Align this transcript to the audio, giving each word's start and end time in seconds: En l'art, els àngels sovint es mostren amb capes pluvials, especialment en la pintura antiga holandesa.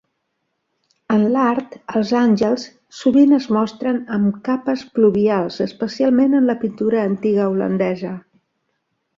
En 1.15 1.25
l'art, 1.33 1.75
els 1.99 2.13
àngels 2.21 2.65
sovint 3.01 3.37
es 3.37 3.45
mostren 3.57 4.01
amb 4.17 4.41
capes 4.49 4.87
pluvials, 4.97 5.61
especialment 5.69 6.37
en 6.39 6.53
la 6.53 6.57
pintura 6.65 7.07
antiga 7.11 7.47
holandesa. 7.53 8.17